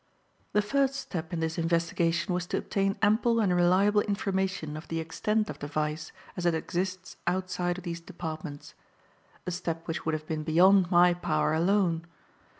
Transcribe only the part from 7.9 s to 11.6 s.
departments a step which would have been beyond my power